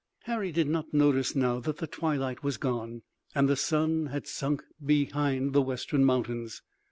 Harry 0.23 0.51
did 0.51 0.67
not 0.67 0.95
notice 0.95 1.35
now 1.35 1.59
that 1.59 1.77
the 1.77 1.85
twilight 1.85 2.41
was 2.41 2.57
gone 2.57 3.03
and 3.35 3.47
the 3.47 3.55
sun 3.55 4.07
had 4.07 4.25
sunk 4.25 4.63
behind 4.83 5.53
the 5.53 5.61
western 5.61 6.03
mountains. 6.03 6.63